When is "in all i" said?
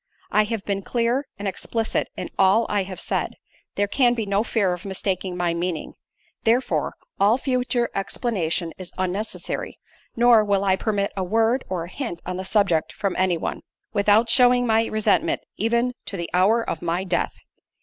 2.17-2.81